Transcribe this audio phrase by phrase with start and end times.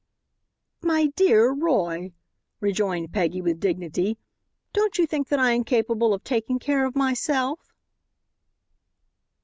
[0.81, 2.13] "My dear Roy,"
[2.59, 4.17] rejoined Peggy, with dignity,
[4.73, 7.71] "don't you think that I am capable of taking care of myself?"